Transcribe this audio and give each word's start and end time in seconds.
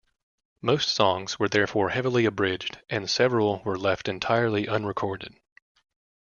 Most 0.63 0.89
songs 0.89 1.37
were 1.37 1.47
therefore 1.47 1.89
heavily 1.91 2.25
abridged 2.25 2.79
and 2.89 3.07
several 3.07 3.59
were 3.61 3.77
left 3.77 4.07
entirely 4.09 4.67
unrecorded. 4.67 5.35